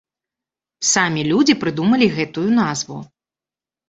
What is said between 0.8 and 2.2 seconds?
Самі людзі прыдумалі